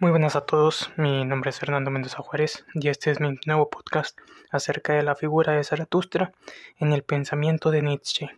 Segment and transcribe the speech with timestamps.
[0.00, 3.70] Muy buenas a todos, mi nombre es Fernando Mendoza Juárez y este es mi nuevo
[3.70, 4.18] podcast
[4.50, 6.32] acerca de la figura de Zaratustra
[6.78, 8.30] en el pensamiento de Nietzsche.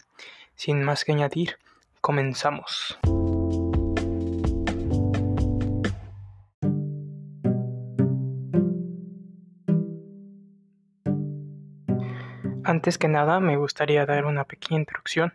[0.56, 1.56] Sin más que añadir,
[2.00, 2.98] comenzamos.
[12.82, 15.32] Antes que nada, me gustaría dar una pequeña introducción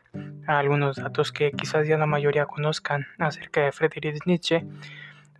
[0.48, 4.66] a algunos datos que quizás ya la mayoría conozcan acerca de Friedrich Nietzsche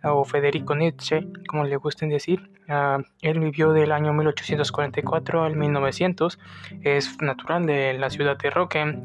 [0.02, 2.50] o Federico Nietzsche, como le gusten decir.
[2.66, 6.38] Ah, él vivió del año 1844 al 1900,
[6.80, 9.02] es natural de la ciudad de Roque,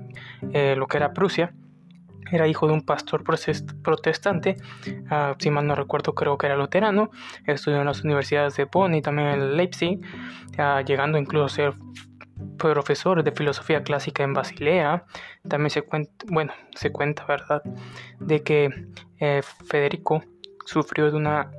[0.54, 1.52] eh, lo que era Prusia.
[2.32, 4.56] Era hijo de un pastor protestante,
[5.12, 7.12] uh, si mal no recuerdo creo que era luterano,
[7.46, 10.00] estudió en las universidades de Bonn y también en Leipzig,
[10.58, 11.74] ah, llegando incluso a ser
[12.72, 15.06] profesor de filosofía clásica en Basilea.
[15.48, 17.62] También se cuenta, bueno, se cuenta, ¿verdad?,
[18.20, 18.88] de que
[19.20, 20.24] eh, Federico
[20.66, 21.52] sufrió de una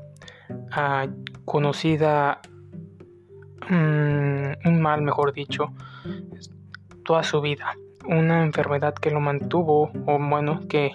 [0.73, 1.07] ah,
[1.45, 2.41] conocida,
[3.69, 5.73] mm, un mal, mejor dicho,
[7.05, 7.75] toda su vida.
[8.07, 10.93] Una enfermedad que lo mantuvo, o bueno, que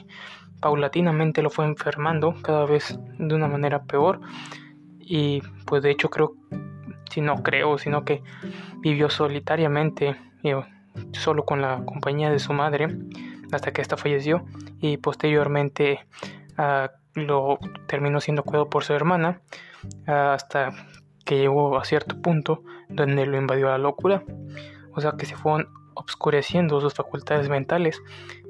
[0.60, 4.20] paulatinamente lo fue enfermando cada vez de una manera peor.
[5.00, 6.36] Y pues de hecho creo,
[7.10, 8.22] si no creo, sino que
[8.82, 10.16] vivió solitariamente,
[11.12, 12.88] solo con la compañía de su madre,
[13.52, 14.46] hasta que ésta falleció.
[14.82, 16.06] Y posteriormente
[16.58, 16.88] uh,
[17.20, 19.42] lo terminó siendo cuidado por su hermana
[20.06, 20.72] hasta
[21.26, 24.24] que llegó a cierto punto donde lo invadió la locura.
[24.96, 28.02] O sea que se fueron obscureciendo sus facultades mentales.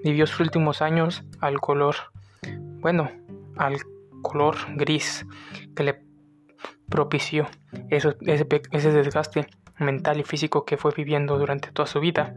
[0.03, 1.95] Vivió sus últimos años al color,
[2.79, 3.11] bueno,
[3.57, 3.77] al
[4.21, 5.25] color gris
[5.75, 6.08] que le
[6.89, 7.47] propició
[7.89, 12.35] ese, ese, desgaste mental y físico que fue viviendo durante toda su vida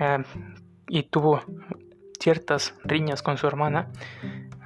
[0.00, 0.22] eh,
[0.88, 1.42] y tuvo
[2.20, 3.88] ciertas riñas con su hermana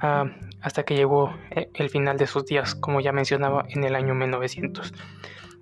[0.01, 0.25] Ah,
[0.61, 4.15] hasta que llegó eh, el final de sus días, como ya mencionaba, en el año
[4.15, 4.93] 1900.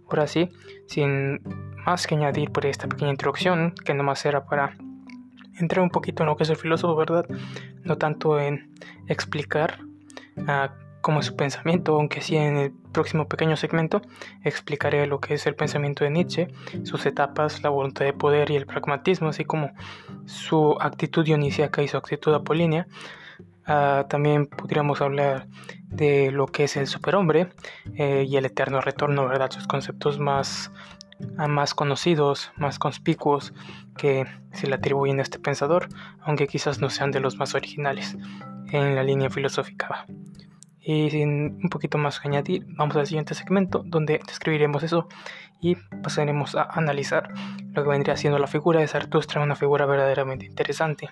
[0.07, 0.49] Ahora sí,
[0.87, 1.41] sin
[1.85, 4.77] más que añadir por esta pequeña introducción, que nomás era para
[5.59, 7.25] entrar un poquito en lo que es el filósofo, ¿verdad?
[7.83, 8.73] No tanto en
[9.07, 9.79] explicar
[10.37, 10.69] uh,
[11.09, 14.03] cómo su pensamiento, aunque sí en el próximo pequeño segmento
[14.43, 16.49] explicaré lo que es el pensamiento de Nietzsche,
[16.83, 19.71] sus etapas, la voluntad de poder y el pragmatismo, así como
[20.27, 22.85] su actitud dionisíaca y su actitud apolínea.
[23.65, 25.47] Ah, también podríamos hablar
[25.85, 27.49] de lo que es el superhombre
[27.95, 29.49] eh, y el eterno retorno, ¿verdad?
[29.49, 30.71] Sus conceptos más,
[31.39, 33.51] ah, más conocidos, más conspicuos
[33.97, 35.89] que se le atribuyen a este pensador,
[36.21, 38.15] aunque quizás no sean de los más originales
[38.71, 40.05] en la línea filosófica.
[40.81, 45.07] Y sin un poquito más que añadir, vamos al siguiente segmento donde describiremos eso
[45.61, 47.33] y pasaremos a analizar
[47.73, 51.09] lo que vendría siendo la figura de Zaratustra, una figura verdaderamente interesante.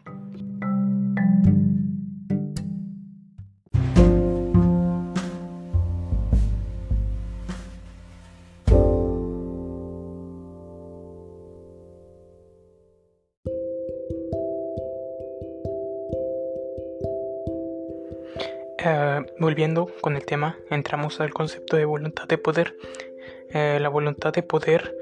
[19.57, 22.77] Volviendo con el tema, entramos al concepto de voluntad de poder.
[23.49, 24.95] Eh, la voluntad de poder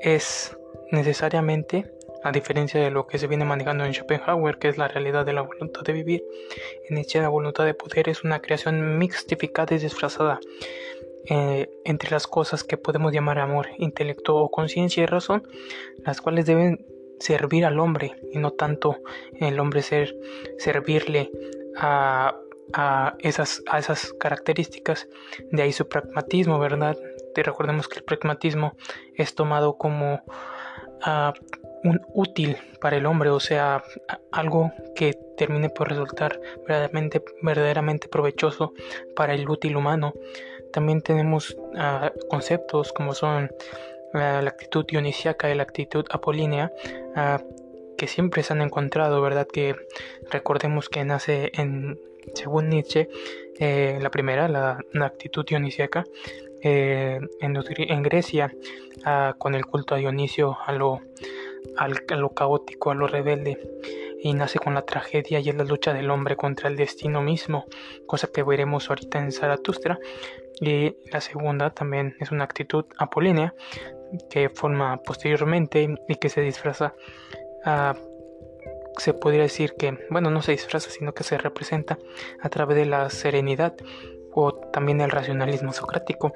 [0.00, 0.56] es
[0.92, 1.90] necesariamente,
[2.22, 5.32] a diferencia de lo que se viene manejando en Schopenhauer, que es la realidad de
[5.32, 6.22] la voluntad de vivir,
[6.88, 10.38] en Nietzsche la voluntad de poder es una creación mixtificada y disfrazada
[11.28, 15.48] eh, entre las cosas que podemos llamar amor, intelecto o conciencia y razón,
[16.06, 16.86] las cuales deben
[17.18, 18.98] servir al hombre y no tanto
[19.40, 20.14] el hombre ser
[20.58, 21.32] servirle
[21.76, 22.36] a
[22.72, 25.08] a esas, a esas características,
[25.50, 26.96] de ahí su pragmatismo, ¿verdad?
[27.34, 28.74] Te recordemos que el pragmatismo
[29.14, 30.22] es tomado como
[31.02, 31.32] ah,
[31.84, 33.82] un útil para el hombre, o sea,
[34.32, 38.74] algo que termine por resultar verdaderamente, verdaderamente provechoso
[39.16, 40.12] para el útil humano.
[40.72, 43.50] También tenemos ah, conceptos como son
[44.12, 46.72] la, actitud dionisíaca y la actitud apolínea,
[47.14, 47.42] ah,
[47.96, 49.46] que siempre se han encontrado, ¿verdad?
[49.46, 49.76] Que
[50.30, 51.98] recordemos que nace en
[52.34, 53.08] según Nietzsche,
[53.58, 56.04] eh, la primera, la, actitud dionisíaca,
[56.62, 58.54] eh, en, Grecia,
[59.04, 61.00] ah, con el culto a Dionisio, a lo,
[62.34, 63.58] caótico, a lo rebelde,
[64.22, 67.64] y nace con la tragedia y es la lucha del hombre contra el destino mismo,
[68.06, 69.98] cosa que veremos ahorita en Zaratustra.
[70.60, 73.54] Y la segunda también es una actitud apolínea
[74.28, 76.94] que forma posteriormente y que se disfraza
[77.64, 77.94] a
[79.00, 81.98] se podría decir que, bueno, no se disfraza, sino que se representa
[82.40, 83.74] a través de la serenidad
[84.32, 86.34] o también el racionalismo socrático.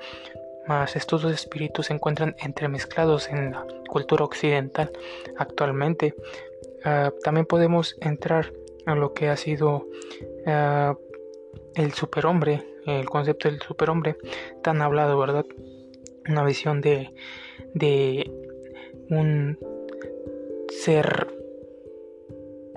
[0.66, 4.90] Mas estos dos espíritus se encuentran entremezclados en la cultura occidental
[5.37, 6.14] actualmente.
[6.84, 8.50] Ah, también podemos entrar
[8.87, 9.87] a lo que ha sido
[10.46, 10.96] ah,
[11.75, 14.16] el superhombre, el concepto del superhombre
[14.62, 15.44] tan hablado, ¿verdad?
[16.26, 17.11] Una visión de,
[17.75, 18.31] de
[19.11, 19.58] un
[20.70, 21.34] ser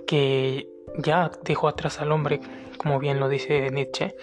[0.07, 0.67] que
[0.97, 2.39] ya dejó atrás al hombre,
[2.77, 4.15] como bien lo dice Nietzsche,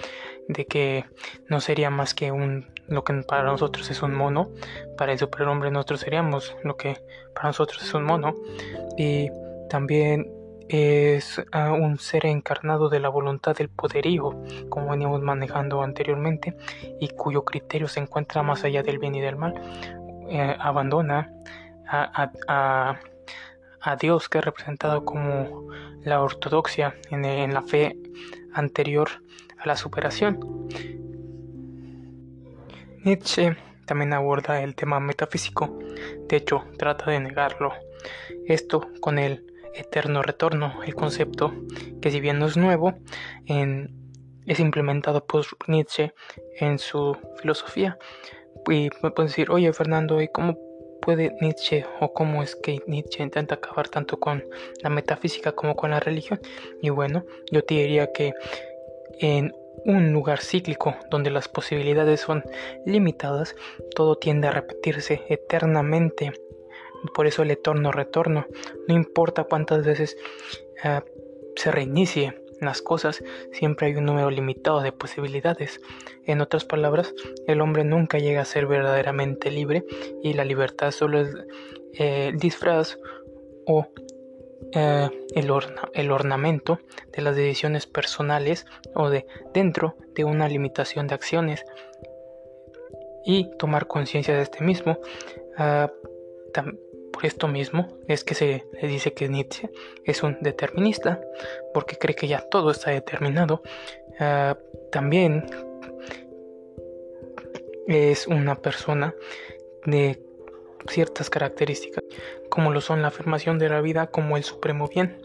[0.49, 1.05] de que
[1.49, 4.51] no sería más que un lo que para nosotros es un mono,
[4.99, 6.99] para el superhombre nosotros seríamos lo que
[7.35, 8.35] para nosotros es un mono.
[8.99, 9.31] Y
[9.71, 10.31] también
[10.69, 14.35] es ah, un ser encarnado de la voluntad del poderío,
[14.69, 16.57] como veníamos manejando anteriormente,
[17.01, 19.55] y cuyo criterio se encuentra más allá del bien y del mal,
[20.29, 21.33] eh, abandona
[21.87, 22.99] a,
[23.97, 25.69] Dios, que es representado como
[26.03, 27.97] la ortodoxia en, en la fe
[28.53, 29.09] anterior
[29.59, 30.39] a la superación.
[33.05, 35.79] Nietzsche también aborda el tema metafísico,
[36.29, 37.73] de hecho trata de negarlo.
[38.47, 39.45] Esto con el
[39.75, 41.53] eterno retorno, el concepto
[42.01, 42.95] que si bien no es nuevo,
[43.47, 46.15] es implementado por Nietzsche
[46.59, 47.99] en su filosofía.
[48.67, 50.57] Y pueden decir, oye Fernando, ¿y cómo
[51.05, 54.45] puede Nietzsche o cómo es que Nietzsche intenta acabar tanto con
[54.83, 56.41] la metafísica como con la religión?
[56.81, 58.33] Y bueno, yo te diría que
[59.19, 59.55] en
[59.85, 62.43] un lugar cíclico donde las posibilidades son
[62.87, 63.55] limitadas,
[63.95, 66.33] todo tiende a repetirse eternamente
[67.13, 68.47] por eso el eterno retorno.
[68.89, 70.17] No importa cuántas veces
[70.83, 71.01] eh,
[71.57, 73.23] se reinicie las cosas,
[73.53, 75.81] siempre hay un número limitado de posibilidades.
[76.25, 77.15] En otras palabras,
[77.47, 79.85] el hombre nunca llega a ser verdaderamente libre
[80.23, 81.35] y la libertad solo es
[81.95, 82.99] eh, disfraz
[83.67, 83.87] o
[84.73, 85.53] eh, el,
[85.95, 86.81] el, ornamento
[87.13, 91.65] de las decisiones personales o de dentro de una limitación de acciones
[93.25, 94.99] y tomar conciencia de este mismo
[97.15, 99.71] por esto mismo es que se le dice que Nietzsche
[100.05, 101.21] es un determinista,
[101.73, 103.63] porque cree que ya todo está determinado.
[104.19, 104.59] Ah,
[104.91, 105.47] también
[107.87, 109.15] es una persona
[109.87, 110.21] de
[110.89, 112.03] ciertas características,
[112.51, 115.23] como lo son la afirmación de la vida como el supremo bien.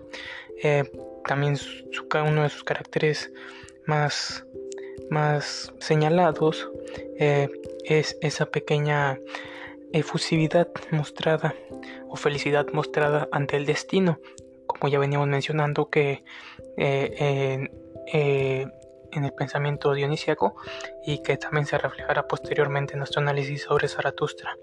[0.62, 0.84] Eh,
[1.26, 1.58] también
[2.28, 3.32] uno de sus caracteres
[3.86, 4.46] más,
[5.10, 6.70] más señalados
[7.18, 7.50] eh,
[7.84, 9.20] es esa pequeña
[9.94, 11.56] efusividad mostrada
[12.08, 14.20] o felicidad mostrada ante el destino,
[14.68, 16.24] como ya veníamos mencionando que
[16.78, 17.68] eh,
[18.14, 18.68] eh,
[19.12, 20.56] en, el pensamiento dionisíaco
[21.06, 24.56] y que también se reflejará posteriormente en nuestro análisis sobre Zaratustra.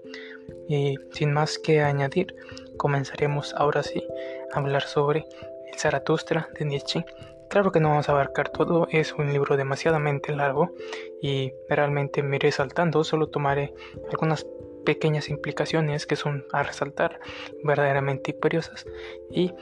[0.69, 2.33] Y sin más que añadir,
[2.77, 4.05] comenzaremos ahora sí
[4.53, 5.25] a hablar sobre
[5.71, 7.05] el Zaratustra de Nietzsche.
[7.49, 10.73] Claro que no vamos a abarcar todo, es un libro demasiadamente largo
[11.21, 13.73] y realmente me iré saltando, solo tomaré
[14.11, 14.45] algunas
[14.87, 17.19] pequeñas implicaciones que son a resaltar
[17.61, 18.85] verdaderamente imperiosas
[19.29, 19.53] y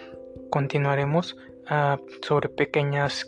[0.51, 1.35] continuaremos
[1.65, 3.25] ah, sobre pequeñas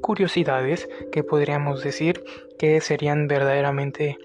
[0.00, 2.22] curiosidades que podríamos decir
[2.56, 4.16] que serían verdaderamente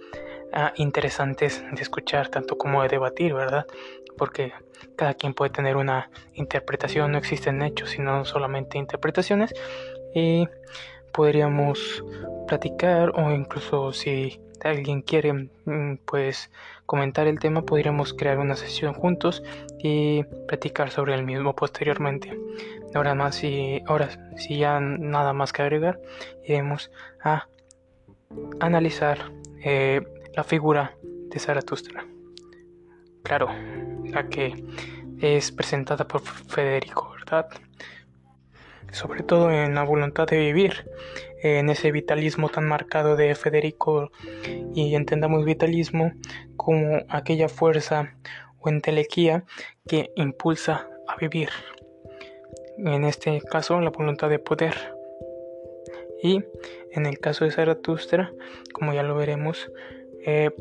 [0.54, 3.66] ah, interesantes de escuchar tanto como de debatir, ¿verdad?
[4.16, 4.54] Porque
[4.96, 9.52] cada quien puede tener una interpretación, no existen hechos, sino solamente interpretaciones
[10.14, 10.48] y
[11.12, 12.04] podríamos
[12.48, 16.52] platicar o incluso si alguien quiere mm, pues
[16.86, 19.44] comentar el tema, podríamos crear una sesión juntos
[19.80, 22.38] y platicar sobre el mismo posteriormente.
[22.96, 23.82] Ahora más si
[24.38, 26.00] si ya nada más que agregar,
[26.44, 26.92] iremos
[27.22, 27.48] a
[28.60, 29.32] analizar
[29.64, 30.02] eh,
[30.36, 32.06] la figura de Zaratustra.
[33.24, 33.50] Claro,
[34.06, 34.64] la que
[35.20, 37.50] es presentada por Federico, ¿verdad?
[38.92, 40.90] Sobre todo en la voluntad de vivir
[41.42, 44.12] en ese vitalismo tan marcado de Federico
[44.74, 46.12] y entendamos vitalismo
[46.58, 48.14] como aquella fuerza
[48.60, 49.46] o entelequía
[49.88, 51.50] que impulsa a vivir.
[52.78, 54.76] En este caso, la voluntad de poder.
[56.22, 56.44] Y
[56.92, 58.32] en el caso de Zaratustra,
[58.74, 59.72] como ya lo veremos,
[60.26, 60.52] eh,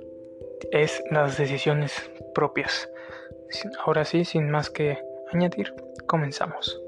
[0.70, 2.88] es las decisiones propias.
[3.84, 4.98] Ahora sí, sin más que
[5.32, 5.74] añadir,
[6.06, 6.80] comenzamos.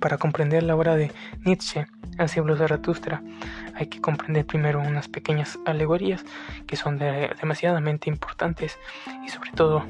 [0.00, 1.10] Para comprender la obra de
[1.44, 1.86] Nietzsche,
[2.26, 3.22] cielo de Zaratustra,
[3.74, 6.24] hay que comprender primero unas pequeñas alegorías
[6.66, 8.78] que son demasiadamente importantes
[9.24, 9.84] y sobre todo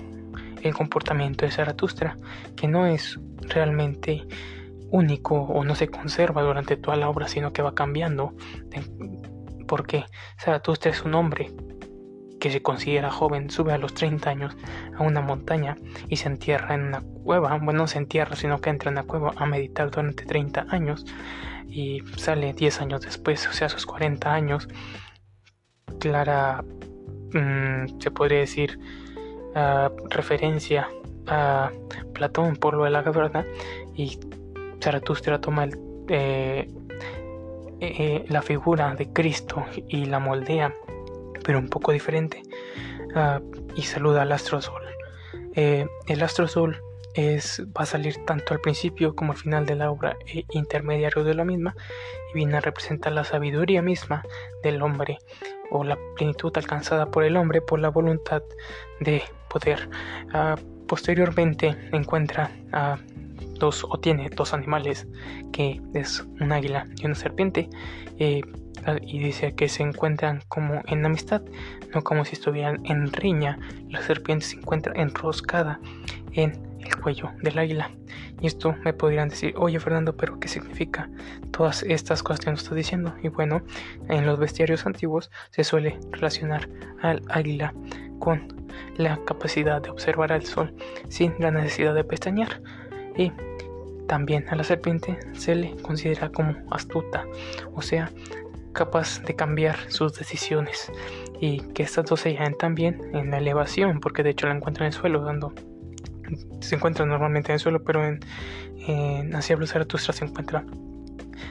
[0.63, 2.17] el comportamiento de Zaratustra,
[2.57, 4.27] que no es realmente
[4.91, 8.35] único o no se conserva durante toda la obra, sino que va cambiando,
[9.67, 10.05] porque
[10.39, 11.51] Zaratustra es un hombre
[12.41, 14.57] que se considera joven sube a los 30 años
[14.97, 15.77] a una montaña
[16.09, 19.03] y se entierra en una cueva, bueno, no se entierra, sino que entra en la
[19.05, 21.07] cueva a meditar durante 30 años
[21.69, 24.69] y sale 10 años después, o sea, sus 40 años,
[25.99, 26.65] clara,
[27.33, 28.79] mm, se podría decir,
[29.55, 30.89] uh, referencia
[31.27, 31.71] a
[32.15, 33.45] Platón por lo de la verdad
[33.95, 34.19] y
[34.81, 35.79] Zaratustra toma el,
[36.09, 36.69] eh,
[37.81, 40.73] eh, la figura de Cristo y la moldea,
[41.47, 42.43] pero un poco diferente,
[43.15, 43.41] uh,
[43.77, 44.83] y saluda al astro sol.
[45.55, 46.83] Eh, el astro sol
[47.15, 51.23] es, va a salir tanto al principio como al final de la obra e intermediario
[51.23, 51.77] de la misma
[52.31, 54.25] y viene a representar la sabiduría misma
[54.65, 55.19] del hombre
[55.71, 58.43] o la plenitud alcanzada por el hombre por la voluntad
[58.99, 59.89] de poder.
[60.35, 62.99] Uh, posteriormente encuentra a
[63.59, 65.07] dos o tiene dos animales
[65.53, 67.69] que es un águila y una serpiente
[68.19, 68.43] eh,
[69.01, 71.43] y dice que se encuentran como en amistad
[71.95, 73.59] no como si estuvieran en riña.
[73.89, 75.81] La serpiente se encuentra enroscada
[76.33, 77.91] en el cuello del águila.
[78.41, 81.09] Y esto me podrían decir oye Fernando pero qué significa
[81.51, 83.63] todas estas cosas que nos estás diciendo y bueno
[84.09, 86.69] en los bestiarios antiguos se suele relacionar
[87.01, 87.73] al águila
[88.19, 88.67] con
[88.97, 90.75] la capacidad de observar al sol
[91.09, 92.61] sin la necesidad de pestañear.
[93.17, 93.33] Y
[94.07, 97.27] también a la serpiente se le considera como astuta,
[97.75, 98.11] o sea,
[98.77, 100.93] capaz de cambiar sus decisiones
[101.41, 104.87] y que estas dos se hallan también en la elevación, porque de hecho la encuentran
[104.87, 105.53] en el suelo dando
[106.61, 108.21] se encuentra normalmente en el suelo, pero en,
[108.87, 110.65] en hacia Zaratustra se encuentra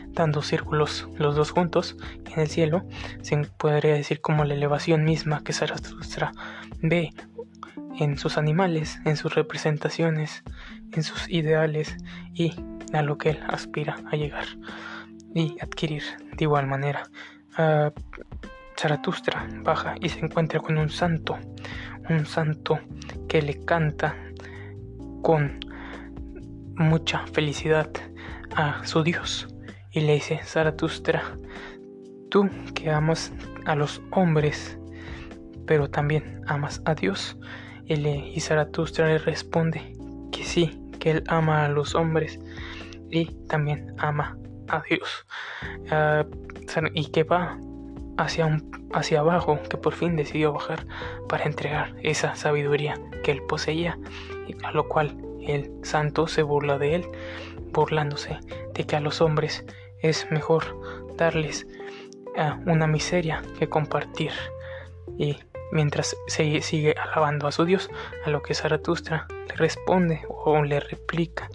[0.09, 1.97] dando círculos los dos juntos
[2.33, 2.83] en el cielo,
[3.21, 6.31] se podría decir como la elevación misma que Zaratustra
[6.81, 7.11] ve
[7.99, 10.43] en sus animales, en sus representaciones,
[10.91, 11.95] en sus ideales
[12.33, 12.53] y
[12.93, 14.45] a lo que él aspira a llegar
[15.35, 16.01] y adquirir
[16.35, 17.03] de igual manera.
[17.59, 17.91] Uh,
[18.77, 21.37] Zaratustra baja y se encuentra con un santo,
[22.09, 22.79] un santo
[23.27, 24.15] que le canta
[25.21, 25.59] con
[26.75, 27.89] mucha felicidad
[28.55, 29.47] a su Dios
[29.91, 31.23] y le dice, Zaratustra,
[32.29, 33.31] tú que amas
[33.65, 34.77] a los hombres,
[35.65, 37.37] pero también amas a Dios,
[37.85, 39.93] y Zaratustra le responde
[40.31, 42.39] que sí, que él ama a los hombres
[43.09, 44.37] y también ama
[44.69, 45.25] a Dios.
[45.89, 46.25] Ah,
[46.93, 47.57] y que va
[48.17, 50.85] hacia, un, hacia abajo, que por fin decidió bajar
[51.27, 53.97] para entregar esa sabiduría que él poseía,
[54.63, 57.07] a lo cual el santo se burla de él,
[57.71, 58.39] burlándose
[58.73, 59.65] de que a los hombres
[60.01, 60.63] es mejor
[61.17, 61.67] darles
[62.37, 64.31] ah, una miseria que compartir.
[65.17, 65.37] Y
[65.71, 67.89] mientras se sigue alabando a su Dios,
[68.25, 71.49] a lo que Zaratustra le responde o le replica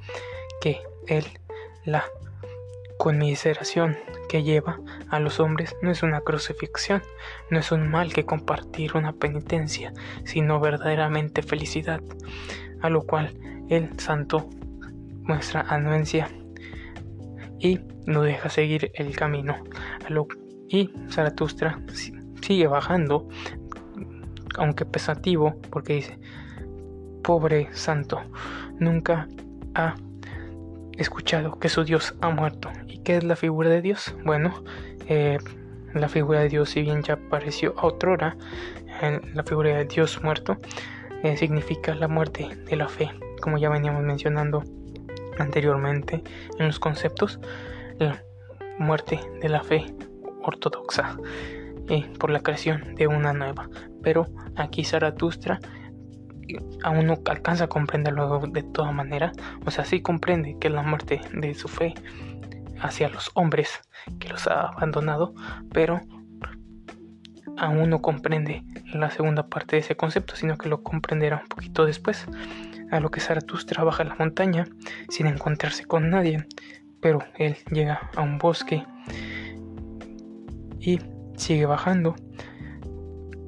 [0.60, 1.24] que él
[1.84, 2.04] la
[3.00, 3.96] conmiseración
[4.28, 4.78] que lleva
[5.08, 7.00] a los hombres no es una crucifixión,
[7.50, 12.02] no es un mal que compartir una penitencia, sino verdaderamente felicidad,
[12.82, 13.32] a lo cual
[13.70, 14.50] el santo
[15.22, 16.28] muestra anuencia
[17.58, 19.56] y no deja seguir el camino.
[20.68, 21.80] y Zaratustra
[22.42, 23.28] sigue bajando
[24.58, 26.18] aunque pesativo, porque dice,
[27.22, 28.20] pobre santo,
[28.78, 29.26] nunca
[29.74, 29.94] ha
[31.00, 32.70] escuchado que su Dios ha muerto.
[32.86, 34.14] ¿Y qué es la figura de Dios?
[34.24, 34.62] Bueno,
[35.06, 35.38] eh,
[35.94, 38.36] la figura de Dios, si bien ya apareció a otrora,
[39.00, 40.58] en la figura de Dios muerto,
[41.22, 44.62] eh, significa la muerte de la fe, como ya veníamos mencionando
[45.38, 46.22] anteriormente
[46.58, 47.40] en los conceptos,
[47.98, 48.22] la
[48.78, 49.86] muerte de la fe
[50.42, 51.16] ortodoxa
[52.18, 53.68] por la creación de una nueva.
[54.02, 55.58] Pero aquí Zaratustra
[56.82, 59.32] aún no alcanza a comprenderlo de toda manera.
[59.64, 61.94] O sea, sí comprende que la muerte de su fe
[62.80, 63.80] hacia los hombres
[64.18, 65.34] que los ha abandonado,
[65.72, 66.00] pero
[67.58, 71.84] aún no comprende la segunda parte de ese concepto, sino que lo comprenderá un poquito
[71.84, 72.26] después.
[72.90, 74.66] A lo que Zaratustra baja la montaña
[75.10, 76.44] sin encontrarse con nadie,
[77.00, 78.84] pero él llega a un bosque
[80.80, 80.98] y
[81.36, 82.16] sigue bajando.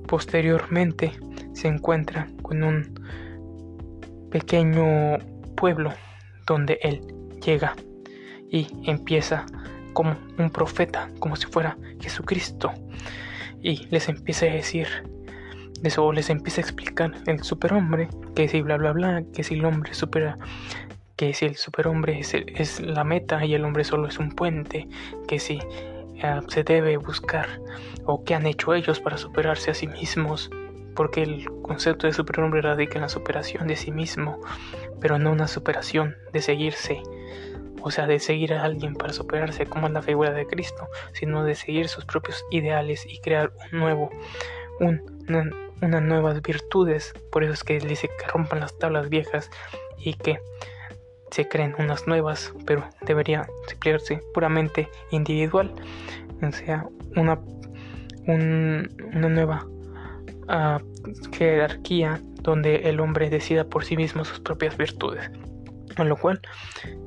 [0.06, 1.12] Posteriormente
[1.52, 2.94] se encuentra con un
[4.30, 5.18] pequeño
[5.56, 5.92] pueblo
[6.46, 7.00] donde él
[7.44, 7.74] llega
[8.50, 9.46] y empieza
[9.92, 12.72] como un profeta, como si fuera Jesucristo.
[13.62, 14.88] Y les empieza a decir,
[15.82, 19.64] eso les empieza a explicar el superhombre, que si bla bla bla, que si el
[19.64, 20.36] hombre supera,
[21.16, 24.88] que si el superhombre es, es la meta y el hombre solo es un puente,
[25.28, 25.60] que si
[26.48, 27.48] se debe buscar
[28.04, 30.50] o qué han hecho ellos para superarse a sí mismos,
[30.94, 34.40] porque el concepto de superhombre radica en la superación de sí mismo,
[35.00, 37.02] pero no una superación de seguirse,
[37.82, 41.44] o sea, de seguir a alguien para superarse como es la figura de Cristo, sino
[41.44, 44.10] de seguir sus propios ideales y crear un nuevo,
[44.80, 47.12] una, unas nuevas virtudes.
[47.30, 49.50] Por eso es que dice que rompan las tablas viejas
[49.98, 50.40] y que
[51.30, 55.72] se creen unas nuevas, pero debería emplearse puramente individual,
[56.42, 57.40] o sea, una,
[58.26, 59.66] una nueva
[60.48, 65.30] uh, jerarquía donde el hombre decida por sí mismo sus propias virtudes.
[65.96, 66.40] Con lo cual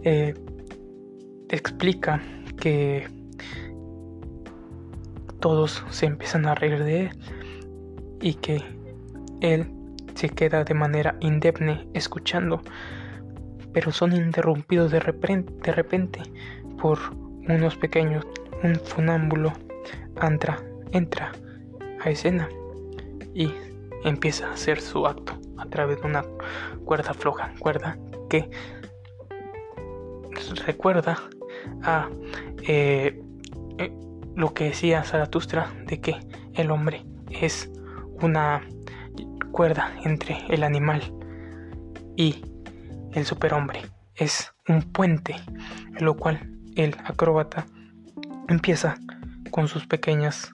[0.04, 0.34] eh,
[1.50, 2.22] explica
[2.60, 3.08] que
[5.40, 7.10] todos se empiezan a reír de él
[8.22, 8.64] y que
[9.42, 9.68] él
[10.16, 12.62] se queda de manera indemne escuchando,
[13.74, 16.22] pero son interrumpidos de repente,
[16.82, 16.98] por
[17.48, 18.26] unos pequeños,
[18.64, 19.52] un funámbulo
[20.22, 20.58] entra,
[20.94, 21.32] entra
[22.02, 22.48] a escena
[23.36, 23.54] y
[24.04, 26.24] empieza a hacer su acto a través de una
[26.86, 27.98] cuerda floja, cuerda
[28.30, 28.50] que
[30.66, 31.18] recuerda
[31.84, 32.10] a
[32.64, 33.22] eh,
[33.78, 33.92] eh,
[34.36, 36.20] lo que decía Zaratustra de que
[36.54, 37.70] el hombre es
[38.22, 38.62] una
[39.52, 41.14] cuerda entre el animal
[42.16, 42.42] y
[43.14, 43.82] el superhombre.
[44.16, 45.36] Es un puente,
[45.98, 46.40] en lo cual
[46.76, 47.66] el acróbata
[48.48, 48.96] empieza
[49.52, 50.54] con sus pequeñas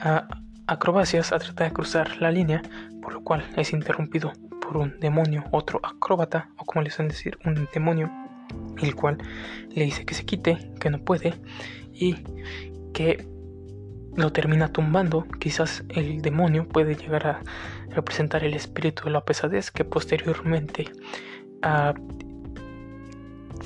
[0.00, 0.26] ah,
[0.68, 2.62] acrobacias a tratar de cruzar la línea,
[3.02, 7.38] por lo cual es interrumpido por un demonio, otro acróbata, o como le suelen decir,
[7.44, 8.10] un demonio,
[8.80, 9.18] el cual
[9.70, 11.34] le dice que se quite, que no puede,
[11.92, 12.16] y
[12.92, 13.26] que
[14.14, 15.26] lo termina tumbando.
[15.40, 17.40] Quizás el demonio puede llegar a
[17.90, 20.90] representar el espíritu de la pesadez que posteriormente
[21.62, 21.94] ah,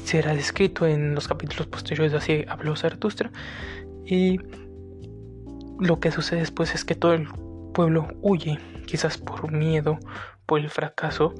[0.04, 3.30] será descrito en los capítulos posteriores así habló Zaratustra
[4.04, 4.38] y
[5.82, 7.28] lo que sucede después es que todo el
[7.74, 9.98] pueblo huye, quizás por miedo,
[10.46, 11.34] por el fracaso,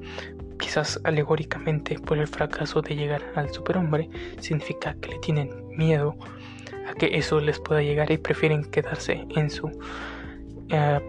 [0.58, 6.16] quizás alegóricamente por el fracaso de llegar al superhombre, significa que le tienen miedo
[6.88, 9.70] a que eso les pueda llegar y prefieren quedarse en su
[10.70, 11.00] eh,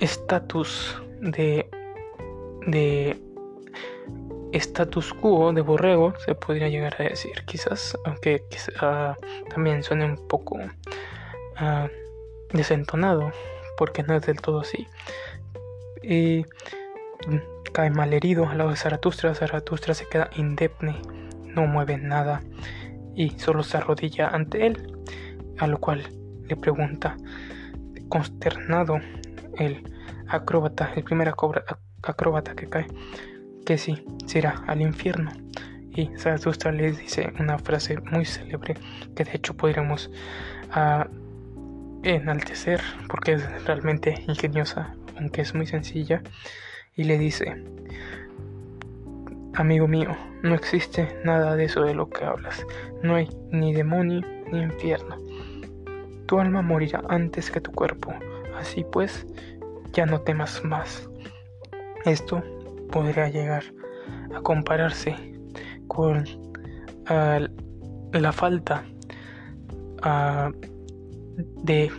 [0.00, 1.68] estatus de
[2.66, 3.20] de
[4.52, 8.44] status quo de borrego se podría llegar a decir quizás aunque
[9.50, 10.58] también suene un poco
[12.52, 13.32] desentonado,
[13.76, 14.86] porque no es del todo así.
[16.02, 16.44] Y
[17.72, 19.34] cae mal herido al lado de Zaratustra.
[19.34, 21.00] Zaratustra se queda indemne,
[21.46, 22.42] no mueve nada
[23.14, 24.92] y solo se arrodilla ante él,
[25.58, 26.02] a lo cual
[26.48, 27.16] le pregunta,
[28.08, 29.00] consternado,
[29.58, 29.82] el
[30.28, 31.32] acróbata, el primer
[32.02, 32.86] acróbata que cae,
[33.64, 35.30] que sí, será al infierno.
[35.94, 38.74] Y Zaratustra le dice una frase muy célebre
[39.14, 40.10] que de hecho podríamos
[40.74, 41.04] uh,
[42.02, 46.22] enaltecer porque es realmente ingeniosa, aunque es muy sencilla,
[46.96, 47.62] y le dice,
[49.54, 52.66] amigo mío, no existe nada de eso de lo que hablas,
[53.02, 55.16] no hay ni demonio ni infierno.
[56.26, 58.12] Tu alma morirá antes que tu cuerpo,
[58.58, 59.26] así pues,
[59.92, 61.08] ya no temas más.
[62.04, 62.42] Esto
[62.90, 63.64] podría llegar
[64.34, 65.14] a compararse
[65.88, 66.24] con
[67.06, 68.84] la falta
[70.02, 70.50] a
[71.36, 71.90] de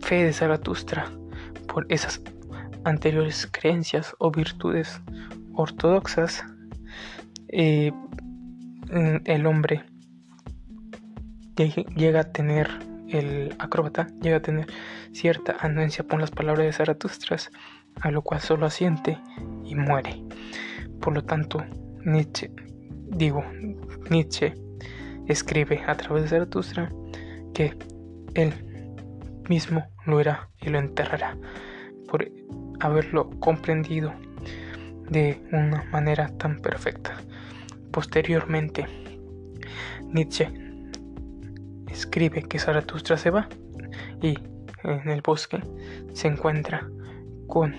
[0.00, 1.10] fe de Zaratustra
[1.66, 2.20] por esas
[2.84, 5.00] anteriores creencias o virtudes
[5.54, 6.44] ortodoxas,
[7.48, 7.92] eh,
[9.24, 9.84] el hombre
[11.96, 12.68] llega a tener,
[13.08, 14.66] el acróbata llega a tener
[15.12, 17.36] cierta anuencia por las palabras de Zaratustra,
[18.00, 19.18] a lo cual solo asiente
[19.64, 20.24] y muere.
[21.00, 21.64] Por lo tanto,
[22.04, 22.50] Nietzsche,
[23.10, 23.44] digo,
[24.10, 24.54] Nietzsche
[25.28, 26.90] escribe a través de Zaratustra
[27.54, 27.76] que
[28.34, 28.52] él
[29.48, 31.36] mismo lo hará y lo enterrará
[32.08, 32.30] por
[32.80, 34.12] haberlo comprendido
[35.08, 37.14] de una manera tan perfecta.
[37.90, 38.86] Posteriormente,
[40.12, 40.50] Nietzsche
[41.88, 43.48] escribe que Zaratustra se va
[44.22, 44.38] y
[44.84, 45.60] en el bosque
[46.14, 46.88] se encuentra
[47.46, 47.74] con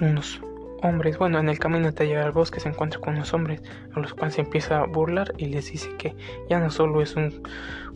[0.00, 0.40] unos
[0.82, 1.18] hombres.
[1.18, 3.62] Bueno, en el camino de llegar al bosque se encuentra con unos hombres
[3.94, 6.14] a los cuales se empieza a burlar y les dice que
[6.48, 7.42] ya no solo es un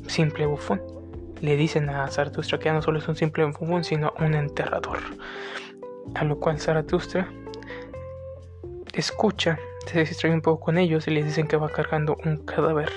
[0.07, 0.81] simple bufón,
[1.41, 4.99] le dicen a Zaratustra que ya no solo es un simple bufón, sino un enterrador.
[6.15, 7.29] A lo cual Zaratustra
[8.93, 12.91] escucha, se distrae un poco con ellos y les dicen que va cargando un cadáver.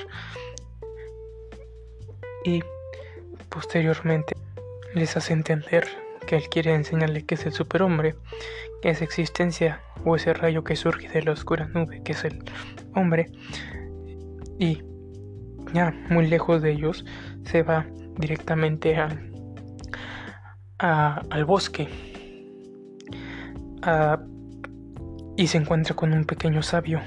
[2.44, 2.64] Y
[3.50, 4.36] posteriormente
[4.94, 5.88] les hace entender
[6.26, 8.16] que él quiere enseñarle que es el superhombre,
[8.82, 12.44] que es existencia o ese rayo que surge de la oscura nube, que es el
[12.96, 13.32] hombre.
[14.58, 14.82] Y
[15.74, 17.06] ya muy lejos de ellos
[17.44, 17.86] se va
[18.20, 18.96] directamente
[20.78, 21.88] al, bosque
[25.36, 27.02] y se encuentra con un pequeño sabio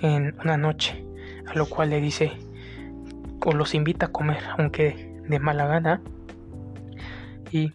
[0.00, 1.04] en una noche,
[1.46, 2.32] a lo cual le dice
[3.44, 6.02] o los invita a comer, aunque de mala gana,
[7.50, 7.72] y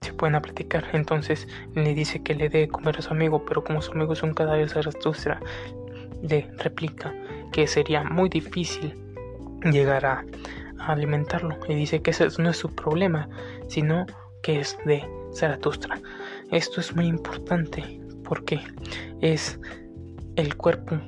[0.00, 0.84] se pueden a platicar.
[0.92, 4.22] Entonces le dice que le dé comer a su amigo, pero como su amigo es
[4.22, 5.40] un cadáver Zaratustra,
[6.22, 7.12] le replica
[7.50, 8.94] que sería muy difícil
[9.64, 10.24] llegar a,
[10.86, 13.28] alimentarlo y dice que ese no es su problema,
[13.68, 14.06] sino
[14.42, 16.00] que es de Zaratustra.
[16.50, 18.60] Esto es muy importante porque
[19.20, 19.60] es
[20.36, 20.98] el cuerpo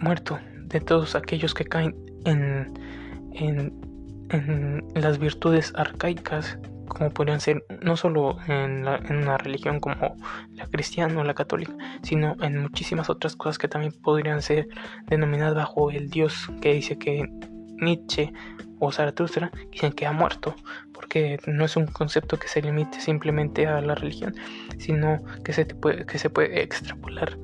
[0.00, 2.72] muerto de todos aquellos que caen en,
[3.34, 3.72] en,
[4.30, 10.16] en las virtudes arcaicas como podrían ser no solo en, en, una religión como
[10.54, 14.68] la cristiana o la católica, sino en muchísimas otras cosas que también podrían ser
[15.06, 17.28] denominadas bajo el Dios que dice que
[17.80, 18.32] Nietzsche
[18.78, 20.54] o Zaratustra dicen que ha muerto,
[20.92, 24.34] porque no es un concepto que se limite simplemente a la religión,
[24.78, 27.38] sino que se, puede, que se puede extrapolar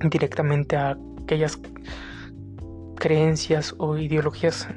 [0.00, 1.58] directamente a aquellas
[2.96, 4.68] creencias o ideologías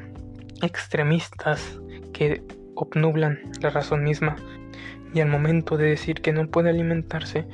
[0.61, 1.79] extremistas
[2.13, 2.43] que
[2.75, 4.35] obnublan la razón misma.
[5.13, 7.47] Y al momento de decir que no puede alimentarse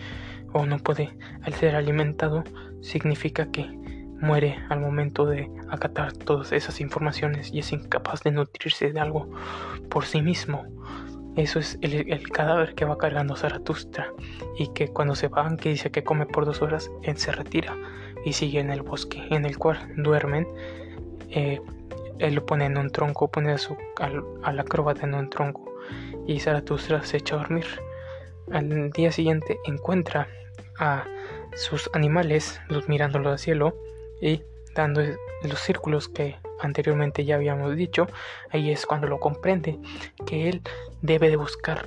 [0.51, 2.43] o no puede al ser alimentado
[2.81, 3.84] significa que
[4.21, 9.29] muere al momento de acatar todas esas informaciones y es incapaz de nutrirse de algo
[9.89, 10.65] por sí mismo.
[11.35, 14.07] Eso es el, cadáver que va cargando Zaratustra
[14.57, 17.75] y que cuando se van, que dice que come por dos horas, él se retira
[18.23, 20.47] y sigue en el bosque en el cual duermen.
[21.29, 21.59] Eh,
[22.19, 25.65] él lo pone en un tronco, pone a su, al, acróbata en un tronco
[26.25, 27.65] y Zaratustra se echa a dormir.
[28.51, 30.29] Al día siguiente encuentra
[30.79, 31.05] a
[31.55, 33.75] sus animales los mirándolo al cielo
[34.21, 34.41] y
[34.75, 35.01] dando
[35.43, 38.07] los círculos que anteriormente ya habíamos dicho,
[38.49, 39.79] ahí es cuando lo comprende
[40.25, 40.61] que él
[41.01, 41.85] debe de buscar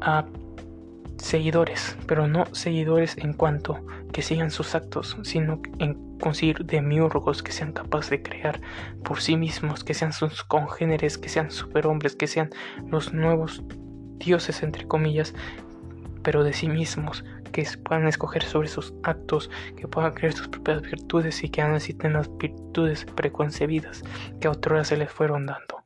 [0.00, 0.24] a
[1.18, 3.80] seguidores, pero no seguidores en cuanto
[4.12, 8.60] que sigan sus actos, sino en conseguir demiurgos que sean capaces de crear
[9.04, 12.50] por sí mismos, que sean sus congéneres, que sean superhombres, que sean
[12.88, 13.62] los nuevos
[14.18, 15.34] dioses entre comillas,
[16.22, 20.82] pero de sí mismos, que puedan escoger sobre sus actos, que puedan crear sus propias
[20.82, 24.02] virtudes y que no necesiten las virtudes preconcebidas
[24.40, 25.82] que a otras se les fueron dando.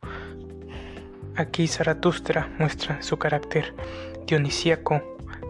[1.37, 3.75] Aquí Zaratustra muestra su carácter
[4.27, 5.03] dionisíaco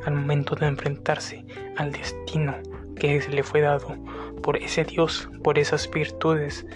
[0.05, 1.45] al momento de enfrentarse
[1.77, 2.55] al destino
[2.97, 3.97] que le fue dado
[4.43, 6.67] por ese Dios, por esas virtudes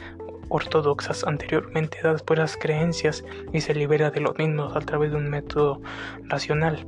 [0.49, 5.17] ortodoxas anteriormente dadas por las creencias y se libera de los mismos a través de
[5.17, 5.81] un método
[6.25, 6.87] racional,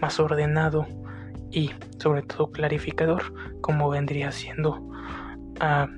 [0.00, 0.86] más ordenado
[1.50, 4.90] y sobre todo clarificador como vendría siendo
[5.60, 5.88] ah,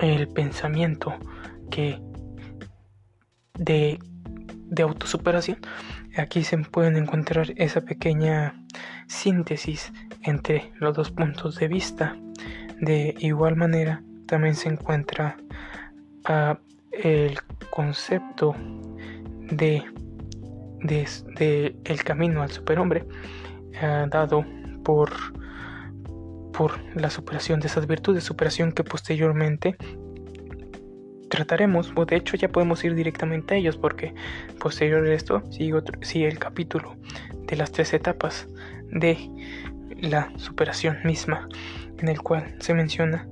[0.00, 1.14] el pensamiento
[1.70, 2.00] que
[3.54, 3.98] de,
[4.66, 5.58] de autosuperación.
[6.16, 8.54] Aquí se pueden encontrar esa pequeña
[9.06, 12.16] síntesis entre los dos puntos de vista.
[12.80, 15.36] De igual manera también se encuentra
[16.24, 16.58] ah,
[16.92, 17.38] el
[17.70, 18.54] concepto
[19.50, 19.82] de,
[20.82, 23.06] de, el camino al superhombre
[23.80, 24.44] ah, dado
[24.88, 25.10] por,
[26.94, 29.76] la superación de esas virtudes, superación que posteriormente
[31.28, 34.14] trataremos, o de hecho ya podemos ir directamente a ellos porque
[34.58, 36.96] posterior a esto sigue, otro, sigue el capítulo
[37.46, 38.48] de las tres etapas
[38.90, 39.30] de
[40.00, 41.48] la superación misma,
[41.98, 43.28] en el cual se menciona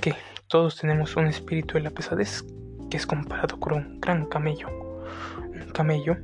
[0.00, 0.14] que
[0.46, 2.44] todos tenemos un espíritu de la pesadez
[2.90, 4.68] que es comparado con un gran camello,
[5.54, 6.18] un camello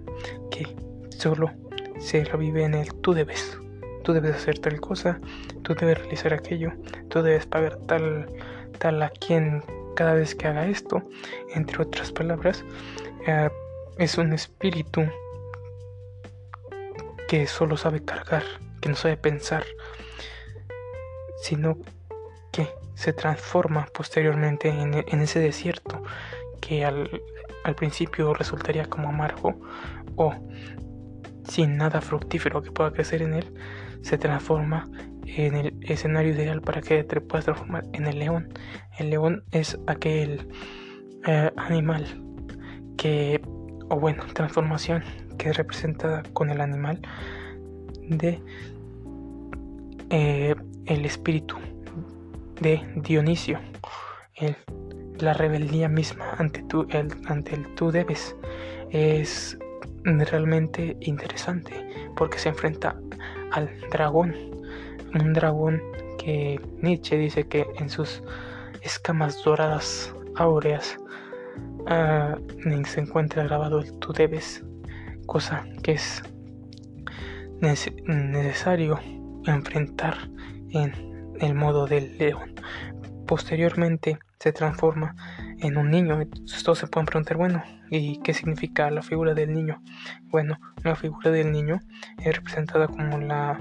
[0.51, 0.67] que
[1.09, 1.51] solo
[1.99, 3.59] se revive en el tú debes
[4.07, 5.19] tú debes hacer tal cosa,
[5.65, 6.73] tú debes realizar aquello,
[7.09, 8.33] tú debes pagar tal,
[8.79, 9.65] tal a quien
[9.97, 11.03] cada vez que haga esto,
[11.57, 12.65] entre otras palabras,
[13.27, 13.51] eh,
[13.99, 15.03] es un espíritu
[17.27, 18.45] que solo sabe cargar,
[18.81, 19.65] que no sabe pensar,
[21.43, 21.77] sino
[22.53, 26.01] que se transforma posteriormente en, ese desierto
[26.61, 29.61] que al principio resultaría como amargo
[30.15, 30.33] o
[31.49, 33.53] sin nada fructífero que pueda crecer en él,
[34.03, 34.89] se transforma
[35.27, 38.49] en el escenario ideal para que te puedas transformar en el león.
[38.99, 40.49] El león es aquel
[41.27, 42.07] eh, animal
[42.97, 43.41] que,
[43.89, 45.03] o bueno, transformación
[45.39, 47.01] que es representada con el animal
[48.09, 48.41] de
[50.11, 50.55] eh,
[50.87, 51.57] el espíritu
[52.61, 53.59] de Dionisio,
[55.19, 58.37] la rebeldía misma ante, tú, el, ante el tú debes.
[58.91, 59.59] Es
[60.05, 61.73] realmente interesante
[62.15, 62.97] porque se enfrenta
[63.53, 64.35] al dragón,
[65.15, 65.81] un dragón
[66.19, 68.23] que Nietzsche dice que en sus
[68.83, 70.97] escamas doradas áureas
[71.81, 74.65] uh, se encuentra grabado el tú debes,
[75.27, 76.23] cosa que es
[77.61, 79.01] necesario
[79.47, 80.17] enfrentar
[80.71, 80.93] en
[81.41, 82.55] el modo del león.
[83.27, 85.17] Posteriormente se transforma
[85.61, 86.19] en un niño.
[86.65, 89.83] todos se pueden preguntar, bueno, ¿y qué significa la figura del niño?
[90.25, 91.81] Bueno, la figura del niño
[92.25, 93.61] es representada como la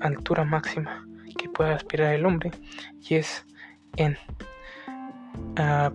[0.00, 2.50] altura máxima que puede aspirar el hombre
[3.00, 3.46] y es
[3.96, 4.16] en
[5.56, 5.92] ah,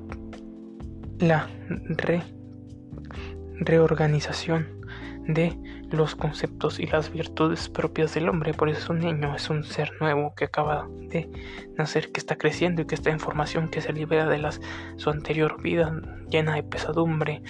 [1.19, 1.47] la
[3.59, 4.67] reorganización
[5.27, 5.57] de
[5.91, 8.53] los conceptos y las virtudes propias del hombre.
[8.53, 11.29] Por eso un niño es un ser nuevo que acaba de
[11.77, 14.61] nacer, que está creciendo y que está en formación, que se libera de las,
[14.95, 15.93] su anterior vida
[16.29, 17.41] llena de pesadumbre,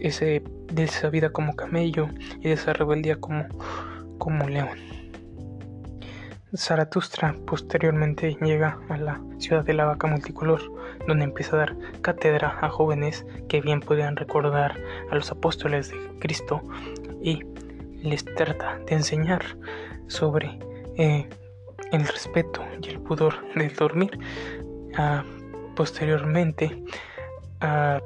[0.00, 2.08] ese, de esa vida como camello
[2.40, 3.46] y de esa rebeldía como,
[4.18, 4.78] como león.
[6.56, 10.60] Zaratustra posteriormente llega a la ciudad de la vaca multicolor,
[11.06, 14.76] donde empieza a dar cátedra a jóvenes que bien podían recordar
[15.10, 16.62] a los apóstoles de Cristo
[17.22, 17.42] y
[18.02, 19.44] les trata de enseñar
[20.06, 20.58] sobre
[20.96, 21.28] eh,
[21.92, 24.18] el respeto y el pudor del dormir.
[24.96, 25.22] Ah,
[25.76, 26.82] posteriormente,
[27.62, 28.02] uh,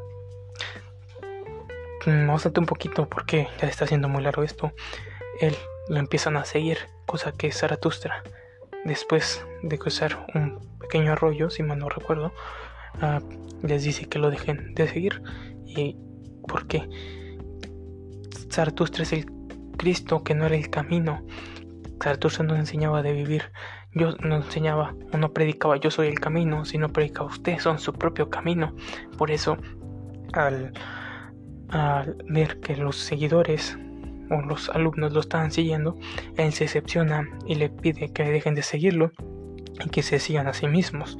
[2.06, 4.72] a un poquito porque ya está haciendo muy largo esto.
[5.40, 5.56] Él
[5.88, 8.22] lo empiezan a seguir, cosa que Zaratustra,
[8.84, 12.32] después de cruzar un pequeño arroyo, si mal no recuerdo,
[13.00, 13.20] ah,
[13.62, 15.22] les dice que lo dejen de seguir.
[15.66, 15.96] ¿Y
[16.48, 16.88] porque
[18.50, 19.26] Zaratustra es el
[19.78, 21.24] Cristo que no era el camino.
[22.02, 23.52] Zaratustra nos enseñaba de vivir.
[23.94, 27.92] Yo no enseñaba o no predicaba yo soy el camino, sino predicaba usted son su
[27.92, 28.74] propio camino.
[29.18, 29.56] Por eso,
[30.32, 30.72] al,
[31.72, 33.78] al ver que los seguidores
[34.30, 35.96] o los alumnos lo estaban siguiendo,
[36.36, 39.10] él se decepciona y le pide que dejen de seguirlo
[39.84, 41.18] y que se sigan a sí mismos.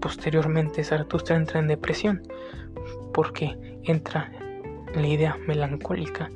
[0.00, 2.22] Posteriormente, Zaratustra entra en depresión
[3.12, 4.32] porque entra
[4.94, 6.30] la idea melancólica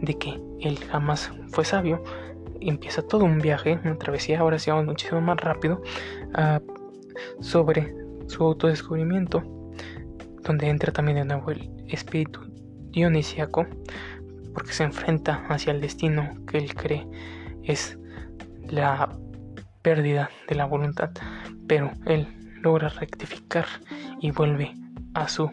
[0.00, 2.02] de que él jamás fue sabio.
[2.60, 5.82] empieza todo un viaje, una travesía, ahora sí vamos muchísimo más rápido,
[7.40, 7.94] sobre
[8.26, 9.42] su autodescubrimiento,
[10.42, 12.53] donde entra también de nuevo el espíritu
[12.94, 13.66] dionisíaco,
[14.52, 17.06] porque se enfrenta hacia el destino que él cree
[17.64, 17.98] es
[18.68, 19.08] la
[19.82, 21.10] pérdida de la voluntad,
[21.66, 22.26] pero él
[22.62, 23.66] logra rectificar
[24.20, 24.72] y vuelve
[25.12, 25.50] a su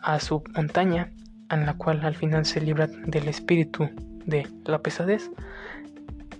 [0.00, 1.10] a su montaña
[1.50, 3.88] en la cual al final se libra del espíritu
[4.24, 5.30] de la pesadez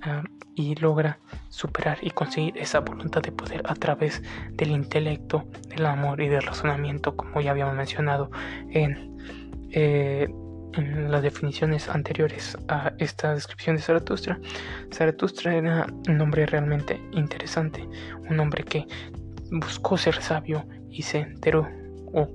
[0.02, 0.22] ah,
[0.54, 6.20] y logra superar y conseguir esa voluntad de poder a través del intelecto, del amor
[6.20, 8.30] y del razonamiento, como ya habíamos mencionado
[8.70, 9.16] en,
[9.70, 10.28] eh,
[10.74, 14.38] en las definiciones anteriores a esta descripción de Zaratustra.
[14.92, 17.88] Zaratustra era un hombre realmente interesante,
[18.28, 18.86] un hombre que
[19.50, 21.68] buscó ser sabio y se enteró
[22.12, 22.28] o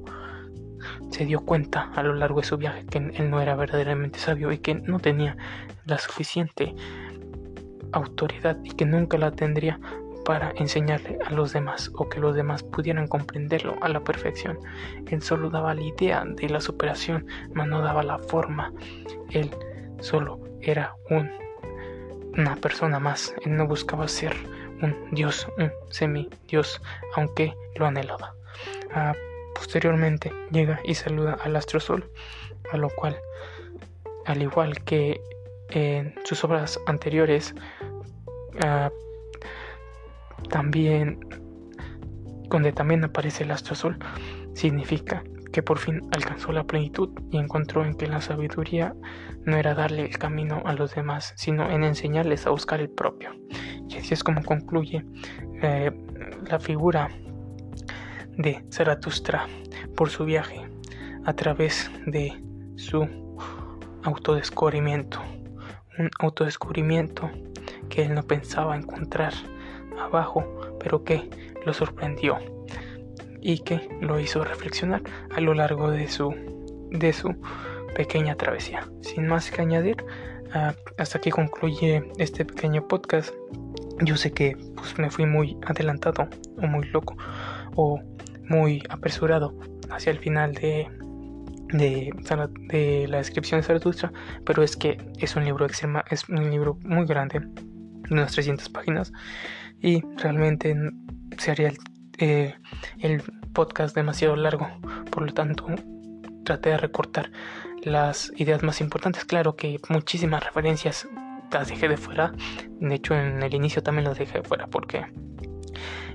[1.11, 4.51] se dio cuenta a lo largo de su viaje que él no era verdaderamente sabio
[4.51, 5.37] y que no tenía
[5.85, 6.73] la suficiente
[7.91, 9.79] autoridad y que nunca la tendría
[10.31, 14.57] para enseñarle a los demás o que los demás pudieran comprenderlo a la perfección.
[15.07, 18.71] Él solo daba la idea de la superación, mas no daba la forma.
[19.31, 19.51] Él
[19.99, 21.29] solo era un,
[22.37, 23.35] una persona más.
[23.43, 24.33] Él no buscaba ser
[24.81, 26.81] un dios, un semidios,
[27.17, 28.33] aunque lo anhelaba.
[28.95, 29.13] Ah,
[29.53, 32.09] Posteriormente llega y saluda al astro sol,
[32.71, 33.17] a lo cual,
[34.25, 35.19] al igual que
[35.71, 37.53] en sus obras anteriores,
[38.63, 38.89] ah,
[40.49, 41.19] también,
[42.49, 43.97] donde también aparece el astro sol,
[44.53, 48.95] significa que por fin alcanzó la plenitud y encontró en que la sabiduría
[49.45, 53.31] no era darle el camino a los demás, sino en enseñarles a buscar el propio.
[53.89, 55.05] Y así es como concluye
[55.61, 55.91] eh,
[56.49, 57.09] la figura
[58.37, 59.47] de Zaratustra
[59.95, 60.61] por su viaje
[61.25, 62.41] a través de
[62.75, 63.07] su
[64.03, 65.21] autodescubrimiento,
[65.99, 67.29] un autodescubrimiento
[67.89, 69.33] que él no pensaba encontrar
[70.05, 70.43] abajo,
[70.79, 71.29] pero que
[71.65, 72.37] lo sorprendió
[73.41, 75.01] y que lo hizo reflexionar
[75.35, 76.33] a lo largo de su
[76.91, 77.35] de su
[77.95, 78.87] pequeña travesía.
[79.01, 79.97] Sin más que añadir,
[80.53, 83.33] ah, hasta aquí concluye este pequeño podcast.
[84.01, 87.15] Yo sé que pues, me fui muy adelantado o muy loco
[87.75, 87.99] o
[88.49, 89.57] muy apresurado
[89.89, 90.87] hacia el final de,
[91.73, 92.11] de,
[92.69, 94.11] de, la descripción de Zaratustra,
[94.45, 97.41] pero es que es un libro extrema, es un libro muy grande,
[98.11, 99.11] unas 300 páginas,
[99.81, 100.75] y realmente
[101.37, 101.77] se haría el,
[102.19, 102.55] eh,
[102.99, 104.67] el podcast demasiado largo,
[105.09, 105.65] por lo tanto
[106.43, 107.31] traté de recortar
[107.83, 109.25] las ideas más importantes.
[109.25, 111.07] Claro que muchísimas referencias
[111.51, 112.31] las dejé de fuera,
[112.79, 115.05] de hecho en el inicio también las dejé de fuera porque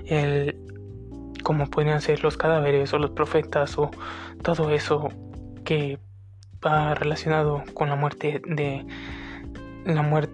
[0.05, 0.57] el,
[1.43, 3.91] como pueden ser los cadáveres o los profetas o
[4.41, 5.09] todo eso
[5.63, 5.99] que
[6.65, 8.85] va relacionado con la muerte de
[9.85, 10.33] la muerte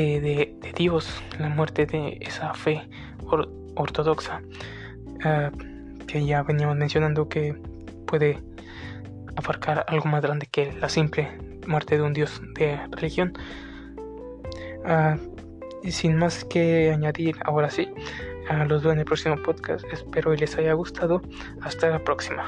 [0.00, 2.88] de, Dios, la muerte de esa fe
[3.74, 4.42] ortodoxa
[5.24, 5.50] ah,
[6.06, 7.54] que ya veníamos mencionando que
[8.06, 8.42] puede
[9.36, 11.28] abarcar algo más grande que la simple
[11.66, 13.32] muerte de un Dios de religión.
[14.84, 15.16] Uh,
[15.90, 17.88] sin más que añadir, ahora sí,
[18.48, 19.84] Ah, los veo en el próximo podcast.
[19.92, 21.22] Espero y les haya gustado.
[21.60, 22.44] Hasta la próxima.